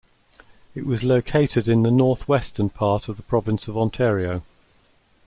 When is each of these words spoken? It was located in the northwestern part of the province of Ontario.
It 0.73 0.87
was 0.87 1.03
located 1.03 1.67
in 1.67 1.83
the 1.83 1.91
northwestern 1.91 2.71
part 2.71 3.07
of 3.07 3.17
the 3.17 3.21
province 3.21 3.67
of 3.67 3.77
Ontario. 3.77 4.41